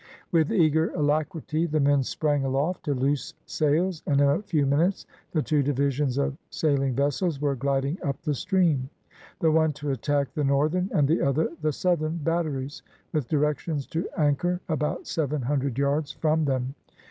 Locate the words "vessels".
6.95-7.39